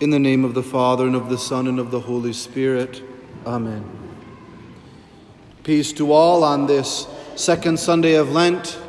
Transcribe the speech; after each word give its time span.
In 0.00 0.08
the 0.08 0.18
name 0.18 0.46
of 0.46 0.54
the 0.54 0.62
Father, 0.62 1.06
and 1.06 1.14
of 1.14 1.28
the 1.28 1.36
Son, 1.36 1.66
and 1.66 1.78
of 1.78 1.90
the 1.90 2.00
Holy 2.00 2.32
Spirit. 2.32 3.02
Amen. 3.44 3.84
Peace 5.62 5.92
to 5.92 6.10
all 6.10 6.42
on 6.42 6.66
this 6.66 7.06
second 7.36 7.78
Sunday 7.78 8.14
of 8.14 8.32
Lent, 8.32 8.80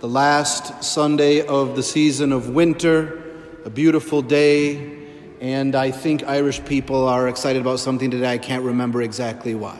the 0.00 0.08
last 0.08 0.84
Sunday 0.84 1.46
of 1.46 1.76
the 1.76 1.82
season 1.82 2.30
of 2.30 2.50
winter, 2.50 3.22
a 3.64 3.70
beautiful 3.70 4.20
day, 4.20 4.98
and 5.40 5.74
I 5.74 5.90
think 5.90 6.24
Irish 6.24 6.62
people 6.66 7.08
are 7.08 7.26
excited 7.26 7.62
about 7.62 7.80
something 7.80 8.10
today. 8.10 8.30
I 8.30 8.36
can't 8.36 8.62
remember 8.62 9.00
exactly 9.00 9.54
what. 9.54 9.78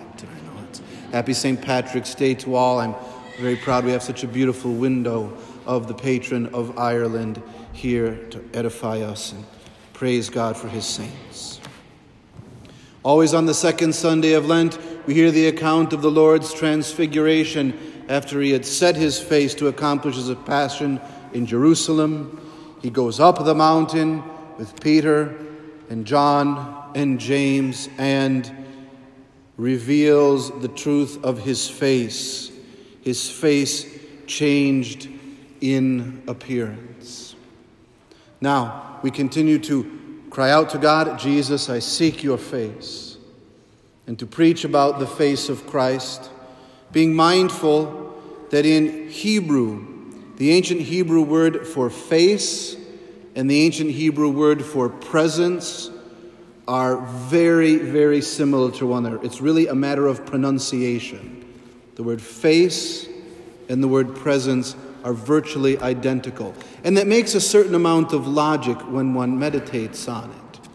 Happy 1.12 1.34
St. 1.34 1.60
Patrick's 1.60 2.14
Day 2.14 2.32
to 2.36 2.54
all. 2.54 2.80
I'm 2.80 2.94
very 3.38 3.56
proud 3.56 3.84
we 3.84 3.92
have 3.92 4.02
such 4.02 4.24
a 4.24 4.28
beautiful 4.28 4.72
window 4.72 5.36
of 5.66 5.88
the 5.88 5.94
patron 5.94 6.46
of 6.54 6.78
Ireland 6.78 7.42
here 7.74 8.16
to 8.30 8.42
edify 8.54 9.00
us 9.00 9.32
and 9.32 9.44
praise 10.00 10.30
God 10.30 10.56
for 10.56 10.68
his 10.68 10.86
saints. 10.86 11.60
Always 13.02 13.34
on 13.34 13.44
the 13.44 13.52
second 13.52 13.94
Sunday 13.94 14.32
of 14.32 14.46
Lent, 14.46 14.78
we 15.06 15.12
hear 15.12 15.30
the 15.30 15.48
account 15.48 15.92
of 15.92 16.00
the 16.00 16.10
Lord's 16.10 16.54
transfiguration 16.54 17.78
after 18.08 18.40
he 18.40 18.50
had 18.50 18.64
set 18.64 18.96
his 18.96 19.20
face 19.20 19.54
to 19.56 19.66
accomplish 19.66 20.16
his 20.16 20.34
passion 20.46 21.02
in 21.34 21.44
Jerusalem. 21.44 22.40
He 22.80 22.88
goes 22.88 23.20
up 23.20 23.44
the 23.44 23.54
mountain 23.54 24.22
with 24.56 24.80
Peter 24.80 25.36
and 25.90 26.06
John 26.06 26.92
and 26.94 27.20
James 27.20 27.90
and 27.98 28.50
reveals 29.58 30.50
the 30.62 30.68
truth 30.68 31.22
of 31.22 31.40
his 31.40 31.68
face, 31.68 32.50
his 33.02 33.30
face 33.30 33.84
changed 34.26 35.10
in 35.60 36.22
appearance. 36.26 37.29
Now, 38.40 38.98
we 39.02 39.10
continue 39.10 39.58
to 39.60 40.24
cry 40.30 40.50
out 40.50 40.70
to 40.70 40.78
God, 40.78 41.18
Jesus, 41.18 41.68
I 41.68 41.80
seek 41.80 42.22
your 42.22 42.38
face, 42.38 43.16
and 44.06 44.18
to 44.18 44.26
preach 44.26 44.64
about 44.64 44.98
the 44.98 45.06
face 45.06 45.48
of 45.48 45.66
Christ, 45.66 46.30
being 46.92 47.14
mindful 47.14 48.20
that 48.50 48.64
in 48.66 49.08
Hebrew, 49.08 49.86
the 50.36 50.50
ancient 50.52 50.80
Hebrew 50.80 51.22
word 51.22 51.66
for 51.66 51.90
face 51.90 52.76
and 53.34 53.50
the 53.50 53.62
ancient 53.62 53.90
Hebrew 53.90 54.30
word 54.30 54.64
for 54.64 54.88
presence 54.88 55.90
are 56.66 56.96
very, 56.98 57.76
very 57.76 58.20
similar 58.20 58.70
to 58.72 58.86
one 58.86 59.06
another. 59.06 59.24
It's 59.24 59.40
really 59.40 59.66
a 59.66 59.74
matter 59.74 60.06
of 60.06 60.24
pronunciation. 60.24 61.44
The 61.96 62.02
word 62.02 62.22
face 62.22 63.08
and 63.68 63.82
the 63.82 63.88
word 63.88 64.14
presence 64.16 64.74
are 65.04 65.12
virtually 65.12 65.78
identical. 65.78 66.54
And 66.84 66.96
that 66.96 67.06
makes 67.06 67.34
a 67.34 67.40
certain 67.40 67.74
amount 67.74 68.12
of 68.12 68.26
logic 68.26 68.78
when 68.90 69.14
one 69.14 69.38
meditates 69.38 70.08
on 70.08 70.30
it. 70.30 70.68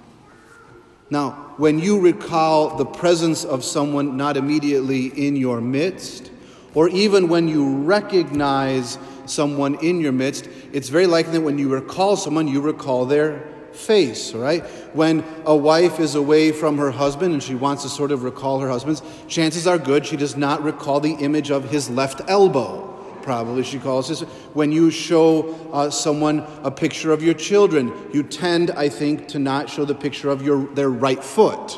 Now, 1.09 1.53
when 1.57 1.79
you 1.79 1.99
recall 1.99 2.77
the 2.77 2.85
presence 2.85 3.45
of 3.45 3.63
someone 3.63 4.17
not 4.17 4.37
immediately 4.37 5.07
in 5.07 5.35
your 5.35 5.61
midst, 5.61 6.31
or 6.73 6.89
even 6.89 7.29
when 7.29 7.47
you 7.47 7.77
recognize 7.83 8.97
someone 9.25 9.75
in 9.75 10.01
your 10.01 10.11
midst, 10.11 10.49
it's 10.73 10.89
very 10.89 11.07
likely 11.07 11.33
that 11.33 11.41
when 11.41 11.57
you 11.57 11.69
recall 11.69 12.17
someone, 12.17 12.47
you 12.47 12.59
recall 12.59 13.05
their 13.05 13.47
face, 13.71 14.33
right? 14.33 14.65
When 14.93 15.23
a 15.45 15.55
wife 15.55 15.99
is 15.99 16.15
away 16.15 16.51
from 16.51 16.77
her 16.77 16.91
husband 16.91 17.33
and 17.33 17.43
she 17.43 17.55
wants 17.55 17.83
to 17.83 17.89
sort 17.89 18.11
of 18.11 18.23
recall 18.23 18.59
her 18.59 18.69
husband's, 18.69 19.01
chances 19.27 19.67
are 19.67 19.77
good 19.77 20.05
she 20.05 20.17
does 20.17 20.35
not 20.35 20.63
recall 20.63 20.99
the 20.99 21.13
image 21.13 21.51
of 21.51 21.69
his 21.69 21.89
left 21.89 22.21
elbow. 22.27 22.94
Probably 23.25 23.63
she 23.63 23.79
calls 23.79 24.07
this. 24.07 24.21
When 24.53 24.71
you 24.71 24.91
show 24.91 25.55
uh, 25.73 25.89
someone 25.89 26.45
a 26.61 26.69
picture 26.69 27.11
of 27.11 27.23
your 27.23 27.33
children, 27.33 27.91
you 28.13 28.21
tend, 28.21 28.69
I 28.69 28.87
think, 28.87 29.27
to 29.29 29.39
not 29.39 29.67
show 29.67 29.83
the 29.83 29.95
picture 29.95 30.29
of 30.29 30.43
your, 30.43 30.67
their 30.75 30.91
right 30.91 31.23
foot. 31.23 31.75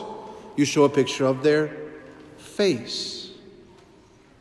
You 0.57 0.65
show 0.65 0.83
a 0.83 0.89
picture 0.89 1.25
of 1.25 1.43
their 1.43 1.71
face. 2.35 3.31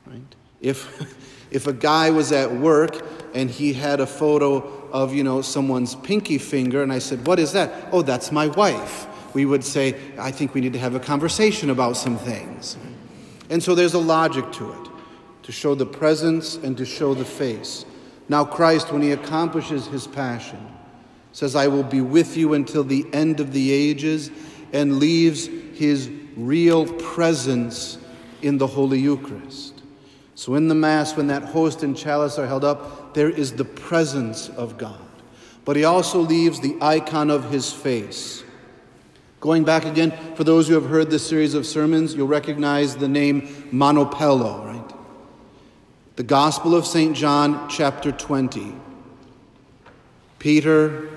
Right? 0.04 0.34
If, 0.60 1.16
if 1.52 1.68
a 1.68 1.72
guy 1.72 2.10
was 2.10 2.32
at 2.32 2.52
work 2.52 3.06
and 3.34 3.48
he 3.48 3.72
had 3.72 4.00
a 4.00 4.06
photo 4.06 4.56
of, 4.90 5.14
you 5.14 5.22
know, 5.22 5.42
someone's 5.42 5.94
pinky 5.94 6.38
finger, 6.38 6.82
and 6.82 6.92
I 6.92 6.98
said, 6.98 7.24
What 7.24 7.38
is 7.38 7.52
that? 7.52 7.86
Oh, 7.92 8.02
that's 8.02 8.32
my 8.32 8.48
wife. 8.48 9.06
We 9.32 9.46
would 9.46 9.62
say, 9.62 9.94
I 10.18 10.32
think 10.32 10.54
we 10.54 10.60
need 10.60 10.72
to 10.72 10.80
have 10.80 10.96
a 10.96 11.00
conversation 11.00 11.70
about 11.70 11.96
some 11.96 12.18
things. 12.18 12.76
And 13.48 13.62
so 13.62 13.76
there's 13.76 13.94
a 13.94 14.00
logic 14.00 14.50
to 14.54 14.72
it 14.72 14.85
to 15.46 15.52
show 15.52 15.76
the 15.76 15.86
presence 15.86 16.56
and 16.56 16.76
to 16.76 16.84
show 16.84 17.14
the 17.14 17.24
face. 17.24 17.84
Now, 18.28 18.44
Christ, 18.44 18.92
when 18.92 19.00
he 19.00 19.12
accomplishes 19.12 19.86
his 19.86 20.04
passion, 20.04 20.58
says, 21.30 21.54
I 21.54 21.68
will 21.68 21.84
be 21.84 22.00
with 22.00 22.36
you 22.36 22.54
until 22.54 22.82
the 22.82 23.06
end 23.12 23.38
of 23.38 23.52
the 23.52 23.70
ages, 23.70 24.32
and 24.72 24.98
leaves 24.98 25.46
his 25.46 26.10
real 26.36 26.92
presence 26.94 27.98
in 28.42 28.58
the 28.58 28.66
Holy 28.66 28.98
Eucharist. 28.98 29.82
So, 30.34 30.56
in 30.56 30.66
the 30.66 30.74
Mass, 30.74 31.16
when 31.16 31.28
that 31.28 31.44
host 31.44 31.84
and 31.84 31.96
chalice 31.96 32.40
are 32.40 32.46
held 32.48 32.64
up, 32.64 33.14
there 33.14 33.30
is 33.30 33.52
the 33.52 33.64
presence 33.64 34.48
of 34.48 34.76
God. 34.76 34.98
But 35.64 35.76
he 35.76 35.84
also 35.84 36.18
leaves 36.18 36.58
the 36.58 36.76
icon 36.80 37.30
of 37.30 37.52
his 37.52 37.72
face. 37.72 38.42
Going 39.38 39.62
back 39.62 39.84
again, 39.84 40.12
for 40.34 40.42
those 40.42 40.66
who 40.66 40.74
have 40.74 40.86
heard 40.86 41.08
this 41.08 41.24
series 41.24 41.54
of 41.54 41.66
sermons, 41.66 42.14
you'll 42.16 42.26
recognize 42.26 42.96
the 42.96 43.06
name 43.06 43.42
Manoppello, 43.70 44.64
right? 44.64 44.75
The 46.16 46.22
Gospel 46.22 46.74
of 46.74 46.86
St. 46.86 47.14
John, 47.14 47.68
chapter 47.68 48.10
20. 48.10 48.74
Peter 50.38 51.10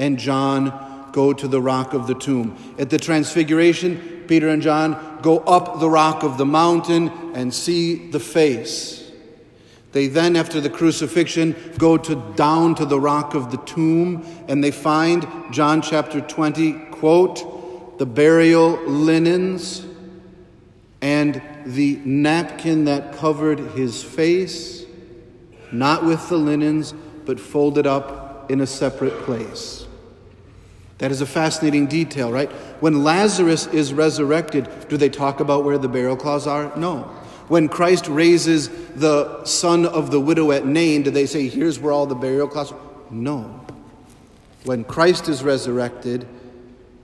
and 0.00 0.18
John 0.18 1.10
go 1.12 1.32
to 1.32 1.46
the 1.46 1.60
rock 1.60 1.94
of 1.94 2.08
the 2.08 2.16
tomb. 2.16 2.58
At 2.76 2.90
the 2.90 2.98
Transfiguration, 2.98 4.24
Peter 4.26 4.48
and 4.48 4.60
John 4.60 5.20
go 5.22 5.38
up 5.38 5.78
the 5.78 5.88
rock 5.88 6.24
of 6.24 6.38
the 6.38 6.44
mountain 6.44 7.08
and 7.36 7.54
see 7.54 8.10
the 8.10 8.18
face. 8.18 9.12
They 9.92 10.08
then, 10.08 10.34
after 10.34 10.60
the 10.60 10.70
crucifixion, 10.70 11.54
go 11.78 11.96
to 11.98 12.16
down 12.34 12.74
to 12.76 12.84
the 12.84 12.98
rock 12.98 13.34
of 13.34 13.52
the 13.52 13.58
tomb 13.58 14.26
and 14.48 14.64
they 14.64 14.72
find, 14.72 15.24
John 15.52 15.82
chapter 15.82 16.20
20, 16.20 16.72
quote, 16.90 17.98
the 18.00 18.06
burial 18.06 18.76
linens 18.88 19.86
and 21.02 21.42
the 21.66 22.00
napkin 22.04 22.84
that 22.84 23.12
covered 23.12 23.58
his 23.58 24.02
face, 24.02 24.86
not 25.72 26.04
with 26.04 26.28
the 26.28 26.38
linens, 26.38 26.94
but 27.26 27.38
folded 27.38 27.86
up 27.86 28.50
in 28.50 28.60
a 28.60 28.66
separate 28.66 29.18
place. 29.24 29.86
That 30.98 31.10
is 31.10 31.20
a 31.20 31.26
fascinating 31.26 31.86
detail, 31.86 32.30
right? 32.30 32.50
When 32.80 33.02
Lazarus 33.02 33.66
is 33.66 33.92
resurrected, 33.92 34.68
do 34.88 34.96
they 34.96 35.08
talk 35.08 35.40
about 35.40 35.64
where 35.64 35.76
the 35.76 35.88
burial 35.88 36.16
cloths 36.16 36.46
are? 36.46 36.74
No. 36.76 37.10
When 37.48 37.68
Christ 37.68 38.06
raises 38.06 38.68
the 38.94 39.44
son 39.44 39.84
of 39.84 40.12
the 40.12 40.20
widow 40.20 40.52
at 40.52 40.64
Nain, 40.64 41.02
do 41.02 41.10
they 41.10 41.26
say, 41.26 41.48
here's 41.48 41.80
where 41.80 41.92
all 41.92 42.06
the 42.06 42.14
burial 42.14 42.46
cloths? 42.46 42.72
No. 43.10 43.66
When 44.64 44.84
Christ 44.84 45.28
is 45.28 45.42
resurrected, 45.42 46.28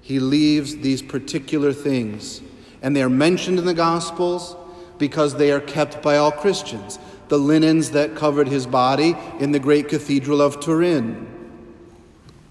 he 0.01 0.21
leaves 0.21 0.77
these 0.77 1.03
particular 1.03 1.73
things. 1.73 2.41
And 2.83 2.95
they 2.95 3.03
are 3.03 3.11
mentioned 3.11 3.59
in 3.59 3.65
the 3.65 3.75
Gospels 3.75 4.57
because 4.99 5.37
they 5.37 5.51
are 5.51 5.61
kept 5.61 6.03
by 6.03 6.17
all 6.17 6.33
Christians. 6.33 6.99
The 7.29 7.39
linens 7.39 7.91
that 7.93 8.17
covered 8.17 8.49
his 8.49 8.67
body 8.67 9.17
in 9.39 9.53
the 9.53 9.59
great 9.59 9.89
cathedral 9.89 10.41
of 10.41 10.61
Turin, 10.61 11.27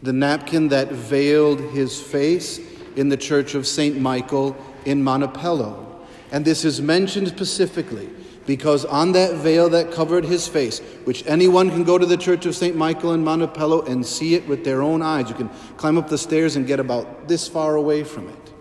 the 0.04 0.14
napkin 0.14 0.70
that 0.70 0.92
veiled 0.92 1.60
his 1.60 2.00
face 2.00 2.60
in 2.96 3.10
the 3.10 3.18
church 3.18 3.56
of 3.56 3.66
St. 3.66 4.00
Michael 4.00 4.56
in 4.86 5.04
Manoppello. 5.04 5.86
And 6.32 6.46
this 6.46 6.66
is 6.66 6.82
mentioned 6.82 7.28
specifically 7.30 8.10
because 8.46 8.86
on 8.86 9.12
that 9.12 9.36
veil 9.36 9.70
that 9.70 9.92
covered 9.92 10.24
his 10.24 10.48
face, 10.48 10.80
which 11.04 11.24
anyone 11.28 11.70
can 11.70 11.84
go 11.84 11.98
to 11.98 12.06
the 12.06 12.18
church 12.18 12.46
of 12.46 12.56
St. 12.56 12.76
Michael 12.76 13.14
in 13.14 13.24
Manoppello 13.24 13.88
and 13.88 14.06
see 14.06 14.36
it 14.36 14.48
with 14.48 14.64
their 14.64 14.82
own 14.82 15.02
eyes, 15.02 15.30
you 15.30 15.36
can 15.36 15.50
climb 15.76 15.98
up 15.98 16.08
the 16.08 16.18
stairs 16.18 16.56
and 16.56 16.66
get 16.66 16.80
about 16.80 17.28
this 17.28 17.48
far 17.48 17.76
away 17.76 18.04
from 18.04 18.30
it, 18.30 18.52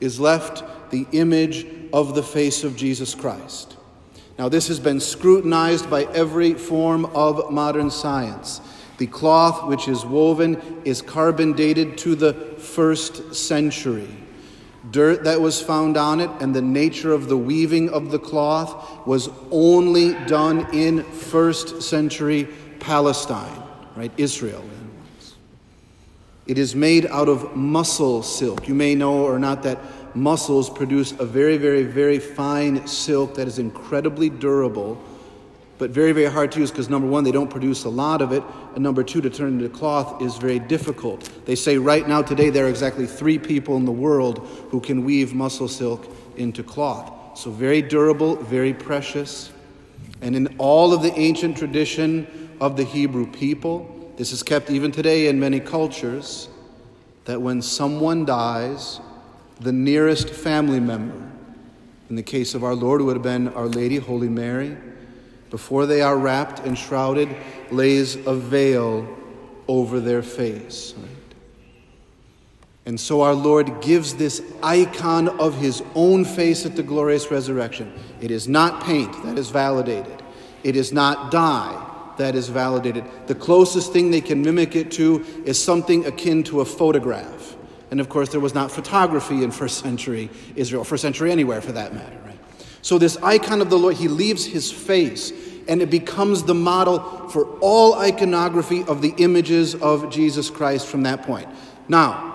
is 0.00 0.18
left 0.18 0.64
the 0.90 1.06
image 1.12 1.66
of 1.92 2.14
the 2.14 2.22
face 2.22 2.64
of 2.64 2.76
Jesus 2.76 3.14
Christ. 3.14 3.76
Now, 4.38 4.48
this 4.48 4.68
has 4.68 4.78
been 4.78 5.00
scrutinized 5.00 5.90
by 5.90 6.04
every 6.04 6.54
form 6.54 7.06
of 7.06 7.50
modern 7.50 7.90
science. 7.90 8.60
The 8.98 9.06
cloth 9.06 9.66
which 9.68 9.88
is 9.88 10.04
woven 10.04 10.82
is 10.84 11.02
carbon 11.02 11.52
dated 11.52 11.98
to 11.98 12.14
the 12.14 12.34
first 12.58 13.34
century. 13.34 14.08
Dirt 14.90 15.24
that 15.24 15.40
was 15.40 15.60
found 15.60 15.96
on 15.96 16.20
it 16.20 16.30
and 16.40 16.54
the 16.54 16.62
nature 16.62 17.12
of 17.12 17.28
the 17.28 17.36
weaving 17.36 17.90
of 17.90 18.10
the 18.10 18.18
cloth 18.18 19.06
was 19.06 19.28
only 19.50 20.14
done 20.26 20.72
in 20.72 21.02
first 21.02 21.82
century 21.82 22.48
Palestine, 22.78 23.62
right? 23.96 24.12
Israel. 24.16 24.64
It 26.48 26.56
is 26.56 26.74
made 26.74 27.06
out 27.06 27.28
of 27.28 27.54
mussel 27.54 28.22
silk. 28.22 28.66
You 28.66 28.74
may 28.74 28.94
know 28.94 29.24
or 29.24 29.38
not 29.38 29.62
that 29.64 29.78
mussels 30.14 30.70
produce 30.70 31.12
a 31.12 31.24
very, 31.24 31.56
very, 31.56 31.82
very 31.82 32.18
fine 32.18 32.86
silk 32.86 33.34
that 33.34 33.48
is 33.48 33.58
incredibly 33.58 34.30
durable 34.30 35.02
but 35.78 35.90
very, 35.90 36.12
very 36.12 36.30
hard 36.30 36.50
to 36.52 36.60
use 36.60 36.70
because 36.70 36.90
number 36.90 37.06
one, 37.06 37.24
they 37.24 37.30
don't 37.30 37.48
produce 37.48 37.84
a 37.84 37.88
lot 37.88 38.20
of 38.20 38.32
it, 38.32 38.42
and 38.74 38.82
number 38.82 39.04
two, 39.04 39.20
to 39.20 39.30
turn 39.30 39.54
into 39.54 39.68
cloth 39.68 40.20
is 40.20 40.36
very 40.36 40.58
difficult. 40.58 41.30
They 41.46 41.54
say 41.54 41.78
right 41.78 42.06
now, 42.06 42.20
today, 42.20 42.50
there 42.50 42.66
are 42.66 42.68
exactly 42.68 43.06
three 43.06 43.38
people 43.38 43.76
in 43.76 43.84
the 43.84 43.92
world 43.92 44.46
who 44.70 44.80
can 44.80 45.04
weave 45.04 45.34
mussel 45.34 45.68
silk 45.68 46.06
into 46.36 46.62
cloth. 46.62 47.38
So, 47.38 47.50
very 47.50 47.80
durable, 47.80 48.36
very 48.36 48.74
precious. 48.74 49.52
And 50.20 50.34
in 50.34 50.54
all 50.58 50.92
of 50.92 51.02
the 51.02 51.16
ancient 51.16 51.56
tradition 51.56 52.26
of 52.60 52.76
the 52.76 52.82
Hebrew 52.82 53.30
people, 53.30 54.12
this 54.16 54.32
is 54.32 54.42
kept 54.42 54.70
even 54.70 54.90
today 54.90 55.28
in 55.28 55.38
many 55.38 55.60
cultures, 55.60 56.48
that 57.24 57.40
when 57.40 57.62
someone 57.62 58.24
dies, 58.24 59.00
the 59.60 59.72
nearest 59.72 60.30
family 60.30 60.80
member, 60.80 61.30
in 62.10 62.16
the 62.16 62.22
case 62.22 62.54
of 62.54 62.64
our 62.64 62.74
Lord, 62.74 63.02
would 63.02 63.16
have 63.16 63.22
been 63.22 63.48
Our 63.48 63.66
Lady, 63.66 63.96
Holy 63.96 64.28
Mary, 64.28 64.76
before 65.50 65.86
they 65.86 66.00
are 66.00 66.16
wrapped 66.16 66.60
and 66.60 66.76
shrouded, 66.76 67.28
lays 67.70 68.16
a 68.26 68.34
veil 68.34 69.08
over 69.66 70.00
their 70.00 70.22
face. 70.22 70.94
Right? 70.96 71.08
And 72.88 72.98
so 72.98 73.20
our 73.20 73.34
Lord 73.34 73.82
gives 73.82 74.14
this 74.14 74.42
icon 74.62 75.28
of 75.28 75.58
his 75.58 75.82
own 75.94 76.24
face 76.24 76.64
at 76.64 76.74
the 76.74 76.82
glorious 76.82 77.30
resurrection. 77.30 77.92
It 78.22 78.30
is 78.30 78.48
not 78.48 78.82
paint, 78.82 79.12
that 79.24 79.38
is 79.38 79.50
validated. 79.50 80.22
It 80.64 80.74
is 80.74 80.90
not 80.90 81.30
dye, 81.30 81.84
that 82.16 82.34
is 82.34 82.48
validated. 82.48 83.04
The 83.26 83.34
closest 83.34 83.92
thing 83.92 84.10
they 84.10 84.22
can 84.22 84.40
mimic 84.40 84.74
it 84.74 84.90
to 84.92 85.22
is 85.44 85.62
something 85.62 86.06
akin 86.06 86.42
to 86.44 86.62
a 86.62 86.64
photograph. 86.64 87.56
And 87.90 88.00
of 88.00 88.08
course, 88.08 88.28
there 88.28 88.40
was 88.40 88.54
not 88.54 88.70
photography 88.70 89.42
in 89.42 89.50
first 89.50 89.78
century 89.78 90.30
Israel, 90.56 90.84
first 90.84 91.02
century 91.02 91.32
anywhere 91.32 91.60
for 91.60 91.72
that 91.72 91.94
matter. 91.94 92.18
So, 92.82 92.98
this 92.98 93.16
icon 93.18 93.60
of 93.60 93.70
the 93.70 93.78
Lord, 93.78 93.96
he 93.96 94.08
leaves 94.08 94.46
his 94.46 94.70
face, 94.70 95.32
and 95.68 95.82
it 95.82 95.90
becomes 95.90 96.44
the 96.44 96.54
model 96.54 97.28
for 97.28 97.44
all 97.58 97.94
iconography 97.94 98.84
of 98.84 99.02
the 99.02 99.14
images 99.18 99.74
of 99.74 100.10
Jesus 100.10 100.48
Christ 100.48 100.86
from 100.86 101.02
that 101.02 101.22
point. 101.22 101.48
Now, 101.88 102.34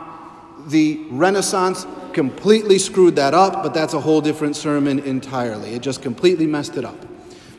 the 0.68 1.06
Renaissance 1.10 1.86
completely 2.14 2.78
screwed 2.78 3.16
that 3.16 3.34
up, 3.34 3.64
but 3.64 3.74
that's 3.74 3.94
a 3.94 4.00
whole 4.00 4.22
different 4.22 4.56
sermon 4.56 5.00
entirely. 5.00 5.74
It 5.74 5.82
just 5.82 6.02
completely 6.02 6.46
messed 6.46 6.78
it 6.78 6.86
up. 6.86 6.98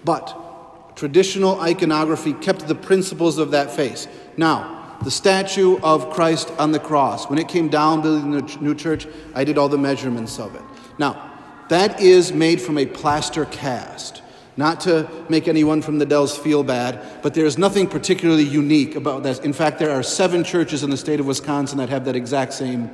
But 0.05 0.97
traditional 0.97 1.61
iconography 1.61 2.35
kept 2.35 2.69
the 2.69 2.75
principles 2.75 3.38
of 3.38 3.50
that 3.52 3.70
face. 3.70 4.06
Now, 4.37 4.84
the 5.05 5.11
statue 5.11 5.79
of 5.81 6.11
Christ 6.11 6.51
on 6.59 6.73
the 6.73 6.79
cross, 6.79 7.29
when 7.29 7.39
it 7.39 7.49
came 7.49 7.69
down 7.69 8.01
building 8.01 8.31
the 8.31 8.56
new 8.61 8.75
church, 8.75 9.06
I 9.35 9.45
did 9.45 9.59
all 9.59 9.69
the 9.69 9.79
measurements 9.79 10.39
of 10.39 10.55
it. 10.55 10.62
Now, 10.99 11.31
that 11.69 12.01
is 12.01 12.33
made 12.33 12.61
from 12.61 12.79
a 12.79 12.87
plaster 12.87 13.45
cast. 13.45 14.23
Not 14.56 14.81
to 14.83 15.09
make 15.29 15.49
anyone 15.49 15.83
from 15.83 15.99
the 15.99 16.06
Dells 16.06 16.39
feel 16.39 16.62
bad, 16.62 17.23
but 17.23 17.35
there 17.35 17.45
is 17.45 17.59
nothing 17.59 17.89
particularly 17.89 18.45
unique 18.45 18.95
about 18.95 19.25
that. 19.25 19.45
In 19.45 19.53
fact, 19.53 19.79
there 19.79 19.91
are 19.91 20.03
seven 20.03 20.45
churches 20.45 20.83
in 20.83 20.91
the 20.91 20.97
state 20.97 21.21
of 21.21 21.27
Wisconsin 21.27 21.79
that 21.79 21.89
have 21.89 22.05
that 22.05 22.15
exact 22.15 22.53
same 22.53 22.91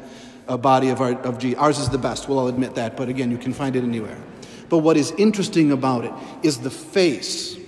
uh, 0.49 0.56
body 0.56 0.89
of 0.89 1.01
art 1.01 1.19
of 1.19 1.39
G. 1.39 1.55
Ours 1.56 1.79
is 1.79 1.91
the 1.91 1.99
best, 1.99 2.29
we'll 2.29 2.39
all 2.39 2.49
admit 2.49 2.75
that, 2.75 2.97
but 2.97 3.09
again, 3.09 3.31
you 3.31 3.39
can 3.39 3.53
find 3.53 3.77
it 3.77 3.85
anywhere. 3.85 4.19
But 4.69 4.79
what 4.79 4.97
is 4.97 5.13
interesting 5.13 5.71
about 5.71 6.05
it 6.05 6.13
is 6.43 6.59
the 6.59 6.71
face 6.71 7.59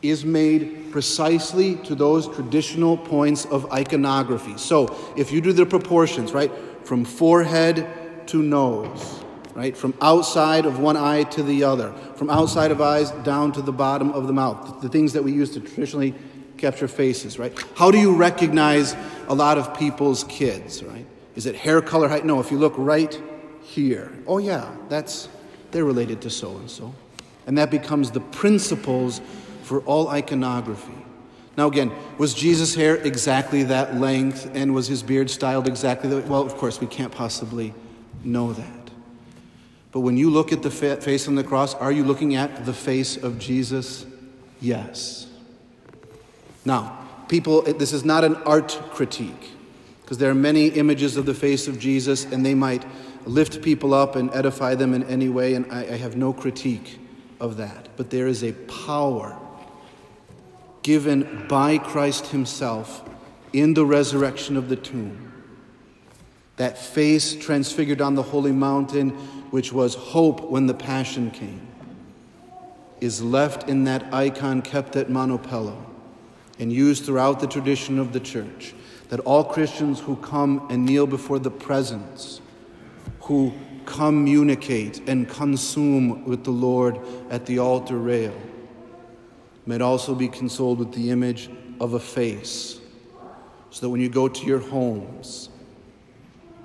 is 0.00 0.24
made 0.24 0.85
precisely 0.96 1.74
to 1.74 1.94
those 1.94 2.26
traditional 2.26 2.96
points 2.96 3.44
of 3.44 3.70
iconography. 3.70 4.56
So 4.56 4.96
if 5.14 5.30
you 5.30 5.42
do 5.42 5.52
the 5.52 5.66
proportions, 5.66 6.32
right, 6.32 6.50
from 6.84 7.04
forehead 7.04 7.86
to 8.28 8.42
nose, 8.42 9.22
right? 9.54 9.76
From 9.76 9.92
outside 10.00 10.64
of 10.64 10.78
one 10.78 10.96
eye 10.96 11.24
to 11.24 11.42
the 11.42 11.64
other, 11.64 11.92
from 12.14 12.30
outside 12.30 12.70
of 12.70 12.80
eyes 12.80 13.10
down 13.24 13.52
to 13.52 13.60
the 13.60 13.74
bottom 13.74 14.10
of 14.12 14.26
the 14.26 14.32
mouth, 14.32 14.80
the 14.80 14.88
things 14.88 15.12
that 15.12 15.22
we 15.22 15.32
use 15.32 15.50
to 15.50 15.60
traditionally 15.60 16.14
capture 16.56 16.88
faces, 16.88 17.38
right? 17.38 17.52
How 17.74 17.90
do 17.90 17.98
you 17.98 18.16
recognize 18.16 18.96
a 19.28 19.34
lot 19.34 19.58
of 19.58 19.78
people's 19.78 20.24
kids, 20.24 20.82
right? 20.82 21.04
Is 21.34 21.44
it 21.44 21.56
hair 21.56 21.82
color, 21.82 22.08
height? 22.08 22.24
No, 22.24 22.40
if 22.40 22.50
you 22.50 22.56
look 22.56 22.72
right 22.78 23.20
here, 23.60 24.10
oh 24.26 24.38
yeah, 24.38 24.74
that's, 24.88 25.28
they're 25.72 25.84
related 25.84 26.22
to 26.22 26.30
so 26.30 26.56
and 26.56 26.70
so. 26.70 26.94
And 27.46 27.58
that 27.58 27.70
becomes 27.70 28.12
the 28.12 28.20
principles 28.20 29.20
for 29.66 29.80
all 29.80 30.06
iconography. 30.06 30.94
Now, 31.56 31.66
again, 31.66 31.90
was 32.18 32.34
Jesus' 32.34 32.76
hair 32.76 32.94
exactly 32.94 33.64
that 33.64 33.96
length 33.96 34.48
and 34.54 34.72
was 34.72 34.86
his 34.86 35.02
beard 35.02 35.28
styled 35.28 35.66
exactly 35.66 36.08
that? 36.10 36.28
Well, 36.28 36.42
of 36.42 36.54
course, 36.54 36.80
we 36.80 36.86
can't 36.86 37.10
possibly 37.10 37.74
know 38.22 38.52
that. 38.52 38.90
But 39.90 40.00
when 40.00 40.16
you 40.16 40.30
look 40.30 40.52
at 40.52 40.62
the 40.62 40.70
face 40.70 41.26
on 41.26 41.34
the 41.34 41.42
cross, 41.42 41.74
are 41.74 41.90
you 41.90 42.04
looking 42.04 42.36
at 42.36 42.64
the 42.64 42.72
face 42.72 43.16
of 43.16 43.40
Jesus? 43.40 44.06
Yes. 44.60 45.26
Now, 46.64 46.96
people, 47.26 47.62
this 47.62 47.92
is 47.92 48.04
not 48.04 48.22
an 48.22 48.36
art 48.44 48.80
critique, 48.90 49.50
because 50.02 50.18
there 50.18 50.30
are 50.30 50.34
many 50.34 50.68
images 50.68 51.16
of 51.16 51.26
the 51.26 51.34
face 51.34 51.66
of 51.66 51.80
Jesus, 51.80 52.24
and 52.24 52.46
they 52.46 52.54
might 52.54 52.84
lift 53.24 53.62
people 53.62 53.94
up 53.94 54.14
and 54.14 54.32
edify 54.32 54.76
them 54.76 54.94
in 54.94 55.02
any 55.04 55.28
way, 55.28 55.54
and 55.54 55.66
I, 55.72 55.80
I 55.80 55.96
have 55.96 56.14
no 56.14 56.32
critique 56.32 57.00
of 57.40 57.56
that. 57.56 57.88
But 57.96 58.10
there 58.10 58.28
is 58.28 58.44
a 58.44 58.52
power 58.52 59.36
given 60.86 61.44
by 61.48 61.76
Christ 61.76 62.28
Himself 62.28 63.02
in 63.52 63.74
the 63.74 63.84
resurrection 63.84 64.56
of 64.56 64.68
the 64.68 64.76
tomb 64.76 65.32
that 66.58 66.78
face 66.78 67.34
transfigured 67.34 68.00
on 68.00 68.14
the 68.14 68.22
holy 68.22 68.52
mountain, 68.52 69.10
which 69.50 69.72
was 69.72 69.96
hope 69.96 70.48
when 70.48 70.68
the 70.68 70.74
passion 70.74 71.32
came, 71.32 71.66
is 73.00 73.20
left 73.20 73.68
in 73.68 73.82
that 73.82 74.14
icon 74.14 74.62
kept 74.62 74.94
at 74.94 75.08
Manoppello 75.08 75.76
and 76.60 76.72
used 76.72 77.04
throughout 77.04 77.40
the 77.40 77.48
tradition 77.48 77.98
of 77.98 78.12
the 78.12 78.20
church. 78.20 78.72
That 79.08 79.18
all 79.20 79.42
Christians 79.42 79.98
who 79.98 80.14
come 80.14 80.68
and 80.70 80.86
kneel 80.86 81.08
before 81.08 81.40
the 81.40 81.50
presence, 81.50 82.40
who 83.22 83.52
communicate 83.86 85.08
and 85.08 85.28
consume 85.28 86.24
with 86.26 86.44
the 86.44 86.52
Lord 86.52 87.00
at 87.28 87.44
the 87.46 87.58
altar 87.58 87.98
rail, 87.98 88.40
might 89.66 89.82
also 89.82 90.14
be 90.14 90.28
consoled 90.28 90.78
with 90.78 90.92
the 90.92 91.10
image 91.10 91.50
of 91.80 91.94
a 91.94 92.00
face, 92.00 92.80
so 93.70 93.86
that 93.86 93.90
when 93.90 94.00
you 94.00 94.08
go 94.08 94.28
to 94.28 94.46
your 94.46 94.60
homes, 94.60 95.50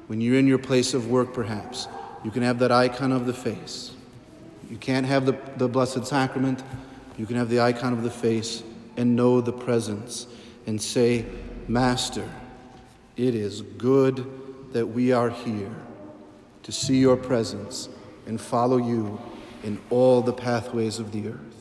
when 0.07 0.21
you're 0.21 0.38
in 0.38 0.48
your 0.48 0.59
place 0.59 0.94
of 0.94 1.09
work, 1.09 1.33
perhaps, 1.33 1.88
you 2.24 2.31
can 2.31 2.44
have 2.44 2.59
that 2.59 2.71
icon 2.71 3.12
of 3.12 3.25
the 3.25 3.33
face. 3.33 3.92
You 4.69 4.77
can't 4.77 5.06
have 5.06 5.25
the, 5.25 5.38
the 5.57 5.68
Blessed 5.68 6.06
Sacrament, 6.06 6.63
you 7.18 7.25
can 7.25 7.36
have 7.36 7.50
the 7.50 7.59
icon 7.59 7.94
of 7.94 8.03
the 8.03 8.12
face 8.12 8.63
and 8.98 9.15
know 9.15 9.42
the 9.42 9.51
presence 9.51 10.27
and 10.68 10.81
say, 10.81 11.25
Master, 11.68 12.27
it 13.18 13.36
is 13.36 13.62
good 13.62 14.25
that 14.74 14.86
we 14.86 15.12
are 15.12 15.30
here 15.30 15.75
to 16.64 16.71
see 16.71 16.97
your 16.99 17.18
presence 17.18 17.90
and 18.25 18.40
follow 18.40 18.78
you 18.78 19.19
in 19.64 19.80
all 19.90 20.21
the 20.21 20.33
pathways 20.33 20.99
of 20.99 21.11
the 21.11 21.28
earth. 21.28 21.60